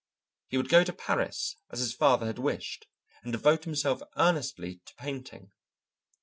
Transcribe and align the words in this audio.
He 0.47 0.57
would 0.57 0.67
go 0.69 0.83
to 0.83 0.93
Paris 0.93 1.57
as 1.69 1.77
his 1.77 1.93
father 1.93 2.25
had 2.25 2.39
wished, 2.39 2.87
and 3.21 3.31
devote 3.31 3.65
himself 3.65 4.01
earnestly 4.17 4.81
to 4.87 4.95
painting. 4.95 5.51